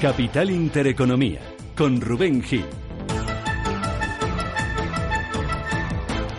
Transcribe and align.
Capital 0.00 0.50
Intereconomía, 0.50 1.40
con 1.76 2.00
Rubén 2.00 2.42
Gil. 2.42 2.64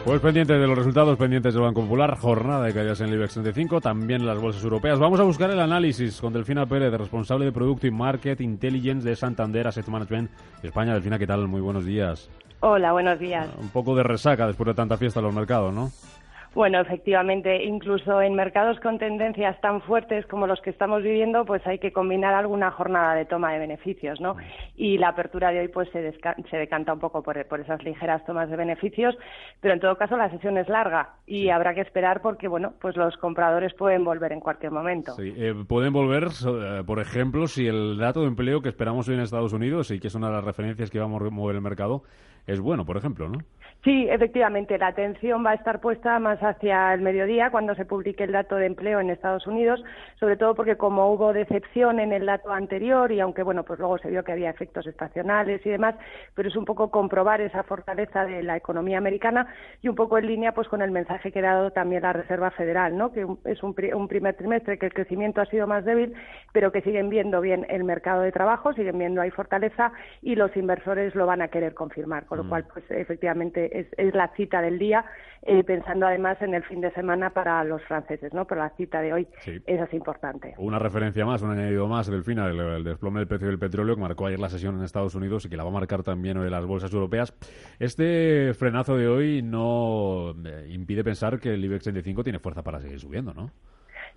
Pues 0.04 0.20
pendientes 0.20 0.60
de 0.60 0.66
los 0.66 0.76
resultados, 0.76 1.16
pendientes 1.16 1.54
del 1.54 1.62
Banco 1.62 1.82
Popular, 1.82 2.18
jornada 2.18 2.66
de 2.66 2.74
caídas 2.74 3.02
en 3.02 3.10
el 3.10 3.14
IBEX 3.14 3.34
35, 3.34 3.80
también 3.80 4.26
las 4.26 4.40
bolsas 4.40 4.64
europeas. 4.64 4.98
Vamos 4.98 5.20
a 5.20 5.24
buscar 5.24 5.52
el 5.52 5.60
análisis 5.60 6.20
con 6.20 6.34
Delfina 6.34 6.66
Pérez, 6.66 6.92
responsable 6.92 7.46
de 7.46 7.52
Producto 7.52 7.86
y 7.86 7.92
Market 7.92 8.42
Intelligence 8.42 9.08
de 9.08 9.16
Santander 9.16 9.68
Asset 9.68 9.88
Management 9.88 10.32
España. 10.64 10.96
Delfina, 10.96 11.20
¿qué 11.20 11.28
tal? 11.28 11.48
Muy 11.48 11.62
buenos 11.62 11.86
días. 11.86 12.32
Hola, 12.62 12.94
buenos 12.94 13.20
días. 13.20 13.48
Un 13.62 13.70
poco 13.70 13.96
de 13.96 14.02
resaca 14.02 14.48
después 14.48 14.66
de 14.66 14.74
tanta 14.74 14.98
fiesta 14.98 15.20
en 15.20 15.26
los 15.26 15.36
mercados, 15.36 15.72
¿no? 15.72 15.92
Bueno, 16.54 16.82
efectivamente, 16.82 17.64
incluso 17.64 18.22
en 18.22 18.36
mercados 18.36 18.78
con 18.82 19.00
tendencias 19.00 19.60
tan 19.62 19.82
fuertes 19.82 20.26
como 20.26 20.48
los 20.48 20.60
que 20.60 20.70
estamos 20.70 21.02
viviendo, 21.02 21.46
pues 21.46 21.66
hay 21.66 21.80
que 21.80 21.94
combinar 21.94 22.34
alguna 22.34 22.72
jornada 22.72 23.16
de 23.16 23.24
toma 23.24 23.54
de 23.54 23.60
beneficios, 23.60 24.20
¿no? 24.20 24.36
Y 24.76 24.98
la 24.98 25.10
apertura 25.10 25.52
de 25.52 25.62
hoy 25.62 25.68
pues 25.70 25.88
se, 25.92 26.14
se 26.50 26.58
decanta 26.58 26.92
un 26.92 27.00
poco 27.00 27.24
por, 27.24 27.38
esas 27.38 27.82
ligeras 27.84 28.26
tomas 28.26 28.50
de 28.50 28.58
beneficios, 28.58 29.16
pero 29.62 29.76
en 29.76 29.80
todo 29.80 29.96
caso 29.96 30.18
la 30.18 30.30
sesión 30.30 30.58
es 30.58 30.68
larga 30.68 31.16
y 31.26 31.50
habrá 31.50 31.74
que 31.74 31.82
esperar 31.82 32.22
porque, 32.22 32.50
bueno, 32.50 32.74
pues 32.82 32.98
los 32.98 33.16
compradores 33.16 33.74
pueden 33.74 34.04
volver 34.04 34.34
en 34.34 34.42
cualquier 34.42 34.74
momento. 34.74 35.14
Sí, 35.14 35.34
eh, 35.38 35.54
pueden 35.66 35.94
volver, 35.94 36.26
eh, 36.26 36.84
por 36.86 37.00
ejemplo, 37.00 37.48
si 37.48 37.66
el 37.66 37.98
dato 37.98 38.22
de 38.22 38.28
empleo 38.28 38.62
que 38.62 38.70
esperamos 38.70 39.08
hoy 39.08 39.16
en 39.16 39.22
Estados 39.22 39.54
Unidos 39.54 39.90
y 39.92 40.02
que 40.02 40.08
es 40.08 40.16
una 40.16 40.28
de 40.28 40.34
las 40.34 40.44
referencias 40.44 40.92
que 40.92 41.00
va 41.00 41.06
a 41.06 41.08
mover 41.08 41.56
el 41.56 41.62
mercado 41.62 42.04
es 42.48 42.60
bueno, 42.60 42.86
por 42.86 42.98
ejemplo, 42.98 43.30
¿no? 43.30 43.40
Sí, 43.84 44.08
efectivamente, 44.08 44.78
la 44.78 44.88
atención 44.88 45.44
va 45.44 45.52
a 45.52 45.56
estar 45.56 45.82
puesta 45.82 46.20
más 46.20 46.40
hacia 46.40 46.94
el 46.94 47.02
mediodía 47.02 47.50
cuando 47.50 47.74
se 47.74 47.86
publique 47.86 48.24
el 48.24 48.32
dato 48.32 48.56
de 48.56 48.68
empleo 48.68 49.00
en 49.00 49.10
Estados 49.10 49.48
Unidos, 49.48 49.84
sobre 50.20 50.38
todo 50.38 50.54
porque 50.54 50.78
como 50.78 51.12
hubo 51.12 51.34
decepción 51.34 52.00
en 52.00 52.14
el 52.14 52.28
dato 52.28 52.52
anterior 52.52 53.12
y 53.12 53.20
aunque 53.20 53.42
bueno, 53.42 53.64
pues 53.64 53.80
luego 53.80 53.98
se 53.98 54.12
vio 54.12 54.24
que 54.24 54.34
había 54.34 54.52
efectos 54.52 54.86
estacionales 54.86 55.66
y 55.66 55.70
demás, 55.72 55.96
pero 56.36 56.50
es 56.50 56.56
un 56.56 56.66
poco 56.66 56.92
comprobar 56.92 57.42
esa 57.42 57.64
fortaleza 57.64 58.24
de 58.24 58.44
la 58.44 58.56
economía 58.56 59.00
americana 59.00 59.48
y 59.82 59.88
un 59.88 59.96
poco 59.96 60.20
en 60.20 60.28
línea 60.28 60.52
pues 60.54 60.68
con 60.68 60.84
el 60.84 60.92
mensaje 60.92 61.32
que 61.32 61.40
ha 61.40 61.54
dado 61.54 61.72
también 61.72 62.04
la 62.04 62.14
Reserva 62.14 62.52
Federal, 62.52 62.96
¿no? 62.96 63.12
Que 63.12 63.26
es 63.46 63.64
un, 63.64 63.76
un 63.96 64.08
primer 64.08 64.36
trimestre 64.36 64.78
que 64.78 64.86
el 64.86 64.94
crecimiento 64.94 65.42
ha 65.42 65.46
sido 65.48 65.66
más 65.66 65.86
débil, 65.86 66.14
pero 66.54 66.72
que 66.72 66.82
siguen 66.82 67.10
viendo 67.10 67.42
bien 67.42 67.66
el 67.68 67.84
mercado 67.84 68.22
de 68.22 68.32
trabajo, 68.32 68.74
siguen 68.74 69.00
viendo 69.00 69.22
ahí 69.22 69.32
fortaleza 69.32 69.92
y 70.22 70.36
los 70.36 70.56
inversores 70.56 71.16
lo 71.16 71.26
van 71.26 71.42
a 71.42 71.48
querer 71.48 71.74
confirmar, 71.74 72.26
con 72.26 72.38
lo 72.38 72.44
mm. 72.44 72.50
cual 72.50 72.66
pues 72.72 72.86
efectivamente 72.92 73.61
es, 73.66 74.16
la 74.16 74.30
cita 74.36 74.62
del 74.62 74.80
día, 74.80 75.06
eh, 75.44 75.64
pensando 75.64 76.06
además 76.06 76.42
en 76.42 76.54
el 76.54 76.64
fin 76.64 76.82
de 76.82 76.92
semana 76.92 77.32
para 77.32 77.64
los 77.64 77.82
franceses, 77.84 78.34
¿no? 78.34 78.46
Pero 78.46 78.62
la 78.62 78.70
cita 78.72 79.02
de 79.02 79.14
hoy 79.14 79.28
es 79.66 79.94
importante. 79.94 80.54
Una 80.58 80.80
referencia 80.80 81.26
más, 81.26 81.42
un 81.42 81.52
añadido 81.52 81.88
más 81.88 82.08
del 82.08 82.24
final, 82.24 82.60
el, 82.60 82.84
desplome 82.84 83.20
del 83.20 83.28
precio 83.28 83.48
del 83.48 83.60
petróleo 83.60 83.96
que 83.96 84.02
marcó 84.02 84.28
ayer 84.28 84.40
la 84.40 84.50
sesión 84.50 84.78
en 84.78 84.84
Estados 84.84 85.16
Unidos 85.16 85.46
y 85.46 85.50
que 85.50 85.58
la 85.58 85.64
va 85.64 85.70
a 85.70 85.74
marcar 85.74 86.04
también 86.04 86.38
hoy 86.38 86.50
las 86.50 86.66
bolsas 86.66 86.94
europeas. 86.94 87.34
Este 87.80 88.54
frenazo 88.54 88.96
de 88.96 89.08
hoy 89.08 89.42
no 89.42 90.32
eh, 90.46 90.68
impide 90.70 91.04
pensar 91.04 91.40
que 91.40 91.54
el 91.54 91.64
IBEX 91.66 91.84
35 91.84 92.24
tiene 92.24 92.40
fuerza 92.40 92.64
para 92.64 92.80
seguir 92.80 93.00
subiendo, 93.00 93.34
¿no? 93.34 93.52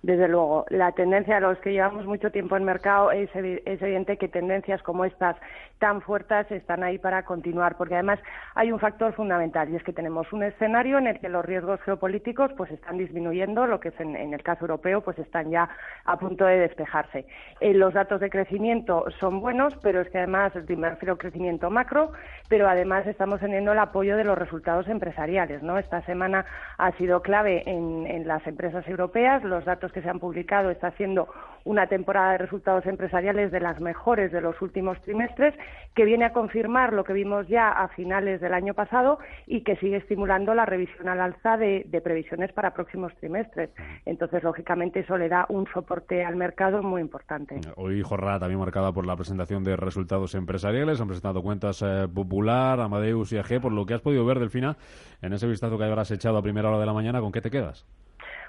Desde 0.05 0.27
luego, 0.27 0.65
la 0.69 0.91
tendencia 0.91 1.37
a 1.37 1.39
los 1.39 1.57
que 1.57 1.71
llevamos 1.71 2.05
mucho 2.05 2.29
tiempo 2.29 2.55
en 2.55 2.63
mercado 2.63 3.09
es, 3.11 3.27
evidente 3.33 4.17
que 4.17 4.27
tendencias 4.27 4.83
como 4.83 5.03
estas 5.03 5.35
tan 5.79 5.99
fuertes 6.01 6.49
están 6.51 6.83
ahí 6.83 6.99
para 6.99 7.25
continuar, 7.25 7.75
porque 7.75 7.95
además 7.95 8.19
hay 8.53 8.71
un 8.71 8.79
factor 8.79 9.13
fundamental 9.13 9.67
y 9.67 9.75
es 9.75 9.83
que 9.83 9.93
tenemos 9.93 10.31
un 10.31 10.43
escenario 10.43 10.99
en 10.99 11.07
el 11.07 11.19
que 11.19 11.27
los 11.27 11.43
riesgos 11.43 11.81
geopolíticos 11.81 12.53
pues 12.55 12.69
están 12.69 12.99
disminuyendo, 12.99 13.65
lo 13.65 13.79
que 13.79 13.89
es 13.89 13.99
en, 13.99 14.15
el 14.15 14.43
caso 14.43 14.65
europeo 14.65 15.01
pues 15.01 15.17
están 15.17 15.49
ya 15.49 15.69
a 16.05 16.17
punto 16.19 16.45
de 16.45 16.59
despejarse. 16.59 17.25
Eh, 17.59 17.73
los 17.73 17.95
datos 17.95 18.21
de 18.21 18.29
crecimiento 18.29 19.05
son 19.19 19.41
buenos, 19.41 19.75
pero 19.81 20.01
es 20.01 20.09
que 20.11 20.19
además 20.19 20.53
me 20.69 20.89
refiero 20.89 21.17
crecimiento 21.17 21.71
macro, 21.71 22.11
pero 22.47 22.69
además 22.69 23.07
estamos 23.07 23.39
teniendo 23.39 23.71
el 23.71 23.79
apoyo 23.79 24.17
de 24.17 24.23
los 24.23 24.37
resultados 24.37 24.87
empresariales, 24.87 25.63
¿no? 25.63 25.79
Esta 25.79 26.03
semana 26.03 26.45
ha 26.77 26.91
sido 26.91 27.23
clave 27.23 27.63
en, 27.65 28.05
en 28.05 28.27
las 28.27 28.45
empresas 28.45 28.87
europeas, 28.87 29.43
los 29.43 29.65
datos 29.65 29.94
que 29.95 30.01
se 30.01 30.09
han 30.09 30.19
publicado 30.19 30.69
está 30.69 30.87
haciendo 30.87 31.29
una 31.63 31.87
temporada 31.87 32.33
de 32.33 32.37
resultados 32.37 32.85
empresariales 32.85 33.51
de 33.51 33.59
las 33.59 33.79
mejores 33.79 34.31
de 34.31 34.41
los 34.41 34.61
últimos 34.61 35.01
trimestres, 35.01 35.55
que 35.95 36.05
viene 36.05 36.25
a 36.25 36.33
confirmar 36.33 36.93
lo 36.93 37.03
que 37.05 37.13
vimos 37.13 37.47
ya 37.47 37.69
a 37.69 37.87
finales 37.87 38.39
del 38.39 38.53
año 38.53 38.73
pasado 38.73 39.17
y 39.47 39.61
que 39.61 39.75
sigue 39.77 39.97
estimulando 39.97 40.53
la 40.53 40.65
revisión 40.65 41.07
al 41.07 41.21
alza 41.21 41.57
de, 41.57 41.85
previsiones 42.03 42.51
para 42.51 42.73
próximos 42.73 43.15
trimestres. 43.15 43.71
Entonces, 44.05 44.43
lógicamente, 44.43 44.99
eso 44.99 45.17
le 45.17 45.29
da 45.29 45.45
un 45.49 45.65
soporte 45.73 46.23
al 46.23 46.35
mercado 46.35 46.83
muy 46.83 47.01
importante. 47.01 47.59
Hoy 47.77 48.03
jornada 48.03 48.39
también 48.39 48.59
marcada 48.59 48.91
por 48.91 49.07
la 49.07 49.15
presentación 49.15 49.63
de 49.63 49.77
resultados 49.77 50.35
empresariales. 50.35 50.99
Han 51.01 51.07
presentado 51.07 51.41
cuentas 51.41 51.81
eh, 51.81 52.07
Popular, 52.13 52.79
Amadeus 52.81 53.31
y 53.31 53.37
AG. 53.37 53.61
Por 53.61 53.71
lo 53.71 53.85
que 53.85 53.95
has 53.95 54.01
podido 54.01 54.25
ver, 54.25 54.39
Delfina, 54.39 54.75
en 55.21 55.33
ese 55.33 55.47
vistazo 55.47 55.77
que 55.77 55.85
habrás 55.85 56.11
echado 56.11 56.37
a 56.37 56.43
primera 56.43 56.69
hora 56.69 56.79
de 56.79 56.85
la 56.85 56.93
mañana, 56.93 57.21
¿con 57.21 57.31
qué 57.31 57.41
te 57.41 57.49
quedas? 57.49 57.87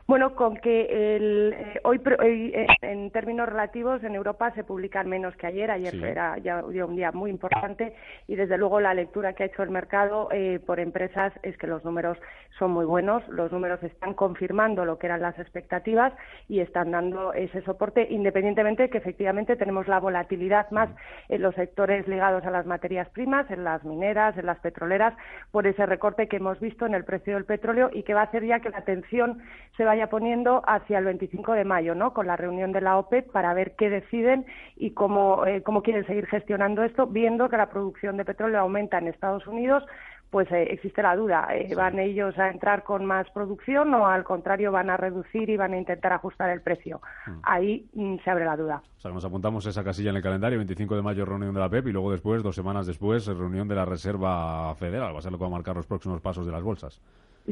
Bueno, 0.09 0.37
con 0.37 0.57
que 0.59 1.17
el, 1.17 1.53
eh, 1.53 1.81
hoy, 1.83 2.01
eh, 2.23 2.67
en 2.83 3.11
términos 3.11 3.49
relativos 3.49 4.05
en 4.05 4.15
Europa 4.15 4.53
se 4.53 4.63
publican 4.63 5.09
menos 5.09 5.35
que 5.35 5.49
ayer. 5.49 5.69
Ayer 5.69 5.97
era 5.97 6.39
ya 6.39 6.63
un 6.63 6.95
día 6.95 7.11
muy 7.11 7.29
importante 7.29 7.93
y 8.29 8.37
desde 8.37 8.57
luego 8.57 8.79
la 8.79 8.95
lectura 8.95 9.33
que 9.33 9.43
ha 9.43 9.47
hecho 9.47 9.65
el 9.65 9.71
mercado 9.71 10.29
eh, 10.31 10.61
por 10.65 10.79
empresas 10.79 11.33
es 11.43 11.59
que 11.59 11.67
los 11.67 11.85
números 11.85 12.19
son 12.57 12.71
muy 12.71 12.85
buenos. 12.85 13.27
Los 13.27 13.51
números 13.51 13.83
están 13.83 14.15
confirmando 14.15 14.85
lo 14.85 14.97
que 14.97 15.09
eran 15.09 15.23
las 15.23 15.37
expectativas 15.41 16.13
y 16.49 16.61
están 16.61 16.93
dando 16.93 17.33
ese 17.33 17.63
soporte, 17.63 18.07
independientemente 18.09 18.85
de 18.85 18.91
que 18.91 18.99
efectivamente 18.99 19.57
tenemos 19.57 19.89
la 19.89 19.99
volatilidad 19.99 20.71
más 20.71 20.89
en 21.29 21.43
los 21.43 21.57
sectores 21.57 22.07
ligados 22.07 22.45
a 22.45 22.53
las 22.53 22.65
materias 22.65 23.09
primas, 23.09 23.51
en 23.51 23.65
las 23.65 23.83
mineras, 23.83 24.39
en 24.39 24.47
las 24.47 24.61
petroleras, 24.61 25.15
por 25.51 25.67
ese 25.67 25.85
recorte 25.85 26.29
que 26.29 26.37
hemos 26.37 26.61
visto 26.61 26.87
en 26.87 26.95
el 26.95 27.05
precio 27.05 27.35
del 27.35 27.45
petróleo 27.45 27.91
y 27.93 28.05
que 28.05 28.15
va 28.15 28.21
a 28.21 28.25
hacer 28.27 28.45
ya 28.45 28.61
que 28.61 28.71
la 28.71 28.79
atención 28.79 29.43
se 29.77 29.83
vaya 29.83 29.96
vaya 29.97 30.11
poniendo 30.11 30.63
hacia 30.67 30.99
el 30.99 31.07
25 31.07 31.55
de 31.55 31.65
mayo, 31.65 31.95
¿no? 31.95 32.13
Con 32.13 32.27
la 32.27 32.37
reunión 32.37 32.71
de 32.73 32.83
la 32.83 32.99
OPEP 32.99 33.33
para 33.33 33.55
ver 33.55 33.75
qué 33.77 33.89
deciden 33.89 34.45
y 34.77 34.91
cómo, 34.91 35.47
eh, 35.47 35.63
cómo 35.63 35.83
quieren 35.83 36.07
seguir 36.07 36.27
gestionando 36.27 36.83
esto, 36.83 37.07
viendo 37.07 37.49
que 37.49 37.57
la 37.57 37.71
producción 37.71 38.19
de 38.19 38.27
petróleo 38.27 38.61
aumenta 38.61 38.99
en 38.99 39.09
Estados 39.09 39.47
Unidos, 39.47 39.83
pues 40.31 40.53
eh, 40.53 40.65
existe 40.71 41.03
la 41.03 41.17
duda. 41.17 41.49
Eh, 41.55 41.75
¿Van 41.75 41.99
ellos 41.99 42.39
a 42.39 42.51
entrar 42.51 42.83
con 42.85 43.07
más 43.07 43.27
producción 43.31 43.95
o 43.95 44.07
al 44.07 44.23
contrario 44.23 44.71
van 44.71 44.91
a 44.91 44.99
reducir 44.99 45.49
y 45.49 45.57
van 45.57 45.73
a 45.73 45.79
intentar 45.79 46.13
ajustar 46.13 46.51
el 46.51 46.61
precio? 46.61 47.01
Mm. 47.27 47.39
Ahí 47.43 47.89
mm, 47.95 48.17
se 48.23 48.31
abre 48.31 48.45
la 48.45 48.57
duda. 48.59 48.83
O 48.99 49.01
sea, 49.01 49.11
nos 49.13 49.25
apuntamos 49.25 49.65
esa 49.65 49.83
casilla 49.83 50.11
en 50.11 50.17
el 50.17 50.23
calendario, 50.23 50.59
25 50.59 50.95
de 50.95 51.03
mayo 51.03 51.25
reunión 51.25 51.55
de 51.55 51.61
la 51.61 51.71
PEP 51.71 51.87
y 51.87 51.93
luego 51.93 52.13
después, 52.13 52.43
dos 52.43 52.55
semanas 52.55 52.87
después, 52.87 53.27
reunión 53.27 53.67
de 53.67 53.77
la 53.77 53.87
Reserva 53.87 54.75
Federal. 54.75 55.15
Va 55.15 55.21
a 55.21 55.23
ser 55.23 55.33
lo 55.33 55.39
que 55.39 55.45
va 55.45 55.49
a 55.49 55.53
marcar 55.53 55.75
los 55.75 55.87
próximos 55.87 56.21
pasos 56.21 56.45
de 56.45 56.53
las 56.53 56.63
bolsas. 56.63 57.01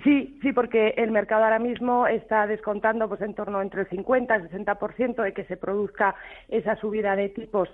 Sí, 0.03 0.39
sí, 0.43 0.53
porque 0.53 0.95
el 0.97 1.13
mercado 1.13 1.45
ahora 1.45 1.61
mismo 1.61 2.07
está 2.07 2.47
descontando 2.47 3.09
pues 3.09 3.21
en 3.21 3.35
torno 3.35 3.63
entre 3.63 3.83
el 3.83 3.89
50 3.89 4.37
y 4.37 4.41
el 4.41 4.51
60% 4.51 5.23
de 5.23 5.33
que 5.33 5.45
se 5.45 5.57
produzca 5.57 6.17
esa 6.49 6.75
subida 6.77 7.15
de 7.15 7.29
tipos 7.29 7.69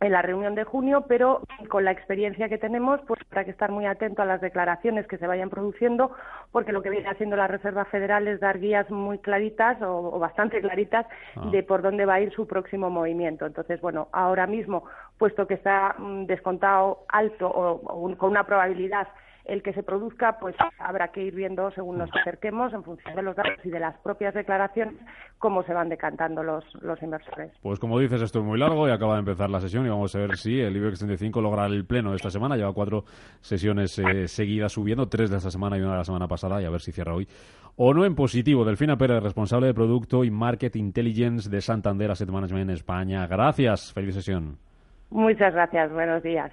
en 0.00 0.12
la 0.12 0.22
reunión 0.22 0.54
de 0.54 0.64
junio, 0.64 1.06
pero 1.08 1.40
con 1.70 1.84
la 1.84 1.90
experiencia 1.90 2.48
que 2.48 2.58
tenemos, 2.58 3.00
pues 3.06 3.20
habrá 3.30 3.44
que 3.44 3.50
estar 3.50 3.70
muy 3.70 3.86
atento 3.86 4.22
a 4.22 4.26
las 4.26 4.40
declaraciones 4.40 5.06
que 5.06 5.16
se 5.16 5.26
vayan 5.26 5.48
produciendo, 5.48 6.12
porque 6.52 6.72
lo 6.72 6.82
que 6.82 6.90
viene 6.90 7.08
haciendo 7.08 7.34
la 7.34 7.46
Reserva 7.46 7.86
Federal 7.86 8.28
es 8.28 8.38
dar 8.40 8.60
guías 8.60 8.90
muy 8.90 9.18
claritas 9.18 9.80
o, 9.80 10.18
bastante 10.18 10.60
claritas 10.60 11.06
ah. 11.36 11.48
de 11.50 11.62
por 11.62 11.82
dónde 11.82 12.04
va 12.04 12.14
a 12.14 12.20
ir 12.20 12.32
su 12.32 12.46
próximo 12.46 12.90
movimiento. 12.90 13.46
Entonces, 13.46 13.80
bueno, 13.80 14.08
ahora 14.12 14.46
mismo, 14.46 14.84
puesto 15.18 15.46
que 15.46 15.54
está 15.54 15.94
mm, 15.98 16.26
descontado 16.26 17.06
alto 17.08 17.48
o 17.48 18.16
con 18.16 18.30
una 18.30 18.44
probabilidad 18.44 19.08
el 19.48 19.62
que 19.62 19.72
se 19.72 19.82
produzca, 19.82 20.38
pues 20.38 20.54
habrá 20.78 21.08
que 21.08 21.22
ir 21.22 21.34
viendo 21.34 21.70
según 21.72 21.98
nos 21.98 22.10
acerquemos, 22.14 22.72
en 22.72 22.82
función 22.82 23.14
de 23.14 23.22
los 23.22 23.36
datos 23.36 23.64
y 23.64 23.70
de 23.70 23.80
las 23.80 23.96
propias 23.98 24.34
declaraciones, 24.34 24.94
cómo 25.38 25.62
se 25.62 25.72
van 25.72 25.88
decantando 25.88 26.42
los, 26.42 26.64
los 26.82 27.00
inversores. 27.02 27.52
Pues 27.62 27.78
como 27.78 27.98
dices, 27.98 28.22
esto 28.22 28.40
es 28.40 28.44
muy 28.44 28.58
largo 28.58 28.88
y 28.88 28.90
acaba 28.90 29.14
de 29.14 29.20
empezar 29.20 29.50
la 29.50 29.60
sesión 29.60 29.86
y 29.86 29.88
vamos 29.88 30.14
a 30.14 30.18
ver 30.18 30.36
si 30.36 30.60
el 30.60 30.76
IBEX 30.76 30.98
35 30.98 31.40
logra 31.40 31.66
el 31.66 31.84
pleno 31.84 32.10
de 32.10 32.16
esta 32.16 32.30
semana. 32.30 32.56
Lleva 32.56 32.72
cuatro 32.72 33.04
sesiones 33.40 33.98
eh, 33.98 34.28
seguidas 34.28 34.72
subiendo, 34.72 35.08
tres 35.08 35.30
de 35.30 35.36
esta 35.36 35.50
semana 35.50 35.76
y 35.76 35.80
una 35.80 35.92
de 35.92 35.98
la 35.98 36.04
semana 36.04 36.28
pasada, 36.28 36.60
y 36.60 36.64
a 36.64 36.70
ver 36.70 36.80
si 36.80 36.92
cierra 36.92 37.14
hoy 37.14 37.28
o 37.76 37.94
no 37.94 38.04
en 38.04 38.14
positivo. 38.14 38.64
Delfina 38.64 38.96
Pérez, 38.96 39.22
responsable 39.22 39.68
de 39.68 39.74
Producto 39.74 40.24
y 40.24 40.30
Market 40.30 40.76
Intelligence 40.76 41.48
de 41.48 41.60
Santander 41.60 42.10
Asset 42.10 42.28
Management 42.28 42.70
en 42.70 42.74
España. 42.74 43.26
Gracias, 43.26 43.92
feliz 43.92 44.14
sesión. 44.14 44.58
Muchas 45.10 45.54
gracias, 45.54 45.92
buenos 45.92 46.22
días. 46.22 46.50